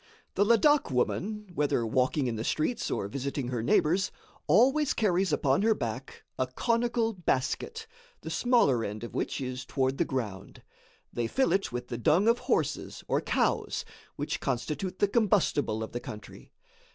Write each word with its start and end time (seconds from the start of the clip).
The 0.33 0.43
Ladak 0.43 0.89
woman, 0.89 1.51
whether 1.53 1.85
walking 1.85 2.25
in 2.25 2.35
the 2.35 2.43
streets 2.43 2.89
or 2.89 3.07
visiting 3.07 3.49
her 3.49 3.61
neighbors, 3.61 4.11
always 4.47 4.95
carries 4.95 5.31
upon 5.31 5.61
her 5.61 5.75
back 5.75 6.23
a 6.39 6.47
conical 6.47 7.13
basket, 7.13 7.85
the 8.21 8.31
smaller 8.31 8.83
end 8.83 9.03
of 9.03 9.13
which 9.13 9.39
is 9.39 9.63
toward 9.63 9.99
the 9.99 10.03
ground. 10.05 10.63
They 11.13 11.27
fill 11.27 11.53
it 11.53 11.71
with 11.71 11.89
the 11.89 11.99
dung 11.99 12.27
of 12.27 12.39
horses 12.39 13.03
or 13.07 13.21
cows, 13.21 13.85
which 14.15 14.39
constitute 14.39 14.97
the 14.97 15.07
combustible 15.07 15.83
of 15.83 15.91
the 15.91 15.99
country. 15.99 16.51